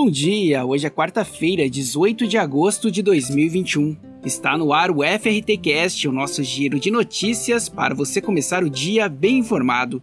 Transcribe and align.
Bom 0.00 0.08
dia, 0.08 0.64
hoje 0.64 0.86
é 0.86 0.90
quarta-feira, 0.90 1.68
18 1.68 2.28
de 2.28 2.38
agosto 2.38 2.88
de 2.88 3.02
2021. 3.02 3.96
Está 4.24 4.56
no 4.56 4.72
ar 4.72 4.92
o 4.92 4.98
FRTcast, 5.02 6.06
o 6.06 6.12
nosso 6.12 6.40
giro 6.44 6.78
de 6.78 6.88
notícias 6.88 7.68
para 7.68 7.96
você 7.96 8.20
começar 8.20 8.62
o 8.62 8.70
dia 8.70 9.08
bem 9.08 9.38
informado. 9.38 10.00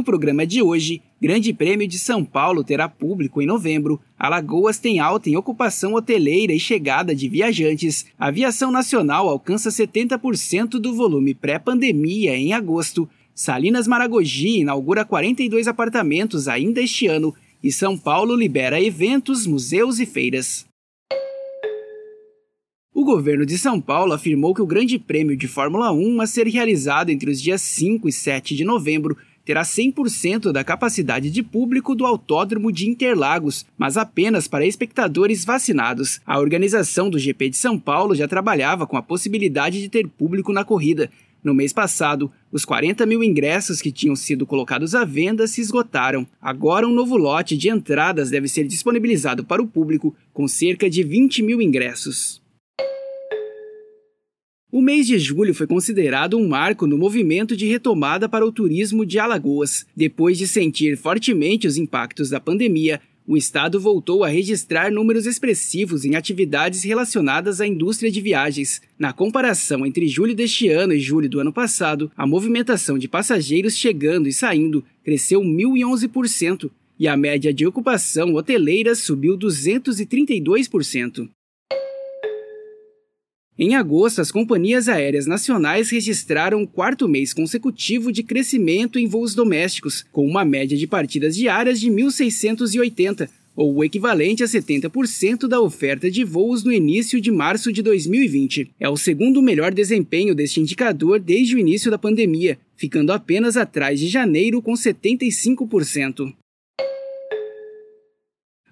No 0.00 0.04
programa 0.04 0.46
de 0.46 0.62
hoje, 0.62 1.02
Grande 1.20 1.52
Prêmio 1.52 1.86
de 1.86 1.98
São 1.98 2.24
Paulo 2.24 2.64
terá 2.64 2.88
público 2.88 3.42
em 3.42 3.46
novembro, 3.46 4.00
Alagoas 4.18 4.78
tem 4.78 4.98
alta 4.98 5.28
em 5.28 5.36
ocupação 5.36 5.92
hoteleira 5.92 6.54
e 6.54 6.58
chegada 6.58 7.14
de 7.14 7.28
viajantes, 7.28 8.06
a 8.18 8.28
aviação 8.28 8.72
nacional 8.72 9.28
alcança 9.28 9.68
70% 9.68 10.80
do 10.80 10.94
volume 10.94 11.34
pré-pandemia 11.34 12.34
em 12.34 12.54
agosto, 12.54 13.06
Salinas 13.34 13.86
Maragogi 13.86 14.60
inaugura 14.60 15.04
42 15.04 15.68
apartamentos 15.68 16.48
ainda 16.48 16.80
este 16.80 17.06
ano 17.06 17.34
e 17.62 17.70
São 17.70 17.98
Paulo 17.98 18.34
libera 18.34 18.80
eventos, 18.80 19.46
museus 19.46 19.98
e 19.98 20.06
feiras. 20.06 20.64
O 23.00 23.04
governo 23.04 23.46
de 23.46 23.56
São 23.56 23.80
Paulo 23.80 24.12
afirmou 24.12 24.54
que 24.54 24.60
o 24.60 24.66
Grande 24.66 24.98
Prêmio 24.98 25.36
de 25.36 25.46
Fórmula 25.46 25.92
1 25.92 26.20
a 26.20 26.26
ser 26.26 26.46
realizado 26.46 27.10
entre 27.10 27.30
os 27.30 27.40
dias 27.40 27.62
5 27.62 28.08
e 28.08 28.12
7 28.12 28.56
de 28.56 28.64
novembro 28.64 29.16
terá 29.50 29.62
100% 29.62 30.52
da 30.52 30.62
capacidade 30.62 31.28
de 31.28 31.42
público 31.42 31.96
do 31.96 32.06
Autódromo 32.06 32.70
de 32.70 32.88
Interlagos, 32.88 33.66
mas 33.76 33.96
apenas 33.96 34.46
para 34.46 34.64
espectadores 34.64 35.44
vacinados. 35.44 36.20
A 36.24 36.38
organização 36.38 37.10
do 37.10 37.18
GP 37.18 37.50
de 37.50 37.56
São 37.56 37.76
Paulo 37.76 38.14
já 38.14 38.28
trabalhava 38.28 38.86
com 38.86 38.96
a 38.96 39.02
possibilidade 39.02 39.80
de 39.80 39.88
ter 39.88 40.06
público 40.06 40.52
na 40.52 40.62
corrida. 40.64 41.10
No 41.42 41.52
mês 41.52 41.72
passado, 41.72 42.30
os 42.52 42.64
40 42.64 43.04
mil 43.06 43.24
ingressos 43.24 43.82
que 43.82 43.90
tinham 43.90 44.14
sido 44.14 44.46
colocados 44.46 44.94
à 44.94 45.04
venda 45.04 45.48
se 45.48 45.60
esgotaram. 45.60 46.24
Agora, 46.40 46.86
um 46.86 46.94
novo 46.94 47.16
lote 47.16 47.56
de 47.56 47.70
entradas 47.70 48.30
deve 48.30 48.46
ser 48.46 48.68
disponibilizado 48.68 49.42
para 49.42 49.60
o 49.60 49.66
público, 49.66 50.14
com 50.32 50.46
cerca 50.46 50.88
de 50.88 51.02
20 51.02 51.42
mil 51.42 51.60
ingressos. 51.60 52.40
O 54.72 54.80
mês 54.80 55.04
de 55.04 55.18
julho 55.18 55.52
foi 55.52 55.66
considerado 55.66 56.38
um 56.38 56.46
marco 56.46 56.86
no 56.86 56.96
movimento 56.96 57.56
de 57.56 57.66
retomada 57.66 58.28
para 58.28 58.46
o 58.46 58.52
turismo 58.52 59.04
de 59.04 59.18
Alagoas. 59.18 59.84
Depois 59.96 60.38
de 60.38 60.46
sentir 60.46 60.96
fortemente 60.96 61.66
os 61.66 61.76
impactos 61.76 62.30
da 62.30 62.38
pandemia, 62.38 63.00
o 63.26 63.36
estado 63.36 63.80
voltou 63.80 64.22
a 64.22 64.28
registrar 64.28 64.92
números 64.92 65.26
expressivos 65.26 66.04
em 66.04 66.14
atividades 66.14 66.84
relacionadas 66.84 67.60
à 67.60 67.66
indústria 67.66 68.12
de 68.12 68.20
viagens. 68.20 68.80
Na 68.96 69.12
comparação 69.12 69.84
entre 69.84 70.06
julho 70.06 70.36
deste 70.36 70.68
ano 70.68 70.92
e 70.92 71.00
julho 71.00 71.28
do 71.28 71.40
ano 71.40 71.52
passado, 71.52 72.08
a 72.16 72.24
movimentação 72.24 72.96
de 72.96 73.08
passageiros 73.08 73.76
chegando 73.76 74.28
e 74.28 74.32
saindo 74.32 74.84
cresceu 75.02 75.40
1.011% 75.40 76.70
e 76.96 77.08
a 77.08 77.16
média 77.16 77.52
de 77.52 77.66
ocupação 77.66 78.34
hoteleira 78.34 78.94
subiu 78.94 79.36
232%. 79.36 81.28
Em 83.62 83.74
agosto, 83.74 84.22
as 84.22 84.32
companhias 84.32 84.88
aéreas 84.88 85.26
nacionais 85.26 85.90
registraram 85.90 86.62
o 86.62 86.66
quarto 86.66 87.06
mês 87.06 87.34
consecutivo 87.34 88.10
de 88.10 88.22
crescimento 88.22 88.98
em 88.98 89.06
voos 89.06 89.34
domésticos, 89.34 90.02
com 90.10 90.26
uma 90.26 90.46
média 90.46 90.78
de 90.78 90.86
partidas 90.86 91.36
diárias 91.36 91.78
de 91.78 91.90
1.680, 91.90 93.28
ou 93.54 93.74
o 93.74 93.84
equivalente 93.84 94.42
a 94.42 94.46
70% 94.46 95.46
da 95.46 95.60
oferta 95.60 96.10
de 96.10 96.24
voos 96.24 96.64
no 96.64 96.72
início 96.72 97.20
de 97.20 97.30
março 97.30 97.70
de 97.70 97.82
2020. 97.82 98.70
É 98.80 98.88
o 98.88 98.96
segundo 98.96 99.42
melhor 99.42 99.74
desempenho 99.74 100.34
deste 100.34 100.58
indicador 100.58 101.20
desde 101.20 101.54
o 101.54 101.58
início 101.58 101.90
da 101.90 101.98
pandemia, 101.98 102.58
ficando 102.78 103.12
apenas 103.12 103.58
atrás 103.58 104.00
de 104.00 104.08
janeiro 104.08 104.62
com 104.62 104.72
75%. 104.72 106.32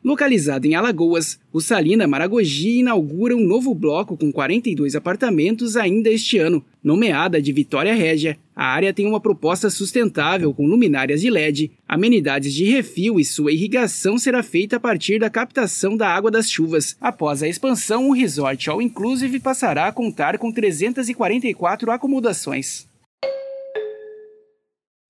Localizado 0.08 0.66
em 0.66 0.74
Alagoas, 0.74 1.38
o 1.52 1.60
Salina 1.60 2.06
Maragogi 2.06 2.78
inaugura 2.78 3.36
um 3.36 3.44
novo 3.44 3.74
bloco 3.74 4.16
com 4.16 4.32
42 4.32 4.96
apartamentos 4.96 5.76
ainda 5.76 6.08
este 6.08 6.38
ano. 6.38 6.64
Nomeada 6.82 7.42
de 7.42 7.52
Vitória 7.52 7.92
Régia, 7.92 8.38
a 8.56 8.64
área 8.64 8.91
tem 8.91 9.06
uma 9.06 9.20
proposta 9.20 9.68
sustentável 9.68 10.54
com 10.54 10.66
luminárias 10.66 11.20
de 11.20 11.28
LED, 11.28 11.70
amenidades 11.86 12.54
de 12.54 12.64
refil 12.64 13.20
e 13.20 13.24
sua 13.24 13.52
irrigação 13.52 14.16
será 14.16 14.42
feita 14.42 14.76
a 14.76 14.80
partir 14.80 15.18
da 15.18 15.28
captação 15.28 15.94
da 15.94 16.08
água 16.08 16.30
das 16.30 16.50
chuvas. 16.50 16.97
Após 16.98 17.42
a 17.42 17.48
expansão, 17.48 18.08
o 18.08 18.14
resort 18.14 18.70
All 18.70 18.80
Inclusive 18.80 19.38
passará 19.41 19.88
a 19.88 19.92
contar 19.92 20.38
com 20.38 20.50
344 20.50 21.91
acomodações. 21.91 22.88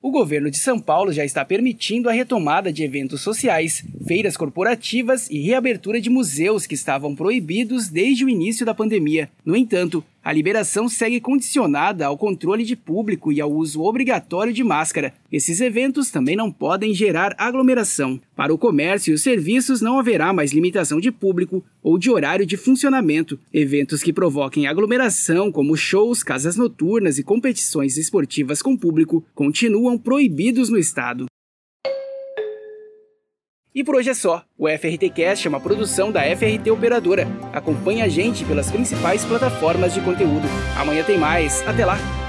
O 0.01 0.13
governo 0.13 0.49
de 0.49 0.59
São 0.59 0.79
Paulo 0.79 1.13
já 1.13 1.25
está 1.25 1.45
permitindo 1.45 2.09
a 2.09 2.13
retomada 2.13 2.73
de 2.73 2.85
eventos 2.85 3.21
sociais, 3.21 3.85
feiras 4.07 4.37
corporativas 4.37 5.29
e 5.29 5.41
reabertura 5.41 6.01
de 6.01 6.09
museus 6.09 6.69
que 6.69 6.75
estavam 6.77 7.17
proibidos 7.17 7.89
desde 7.89 8.25
o 8.25 8.29
início 8.29 8.65
da 8.65 8.73
pandemia. 8.73 9.29
No 9.45 9.57
entanto, 9.57 10.05
a 10.23 10.33
liberação 10.33 10.89
segue 10.89 11.21
condicionada 11.21 12.07
ao 12.07 12.19
controle 12.19 12.65
de 12.65 12.77
público 12.77 13.33
e 13.33 13.41
ao 13.41 13.51
uso 13.51 13.83
obrigatório 13.83 14.53
de 14.53 14.63
máscara. 14.63 15.15
Esses 15.33 15.61
eventos 15.61 16.11
também 16.11 16.37
não 16.37 16.53
podem 16.53 16.93
gerar 16.93 17.35
aglomeração. 17.39 18.21
Para 18.37 18.53
o 18.53 18.59
comércio 18.59 19.11
e 19.11 19.15
os 19.15 19.23
serviços 19.23 19.81
não 19.81 19.99
haverá 19.99 20.33
mais 20.33 20.53
limitação 20.53 21.01
de 21.01 21.11
público 21.11 21.65
ou 21.83 21.99
de 21.99 22.11
horário 22.11 22.45
de 22.45 22.57
funcionamento. 22.57 23.39
Eventos 23.53 24.03
que 24.03 24.13
provoquem 24.13 24.67
aglomeração, 24.67 25.51
como 25.51 25.77
shows, 25.77 26.23
casas 26.23 26.57
noturnas 26.57 27.19
e 27.19 27.23
competições 27.23 27.97
esportivas 27.97 28.61
com 28.61 28.77
público, 28.77 29.25
continuam 29.35 29.97
proibidos 29.97 30.69
no 30.69 30.79
estado. 30.79 31.27
E 33.79 33.85
por 33.85 33.95
hoje 33.95 34.11
é 34.11 34.15
só. 34.15 34.43
O 34.59 34.67
FRTcast 34.69 35.47
é 35.47 35.49
uma 35.49 35.61
produção 35.61 36.11
da 36.11 36.23
FRT 36.23 36.69
Operadora. 36.69 37.29
Acompanhe 37.53 38.03
a 38.03 38.09
gente 38.09 38.45
pelas 38.45 38.73
principais 38.73 39.25
plataformas 39.25 39.95
de 39.95 40.01
conteúdo. 40.01 40.49
Amanhã 40.77 41.05
tem 41.05 41.17
mais. 41.17 41.63
Até 41.65 41.87
lá! 41.87 42.28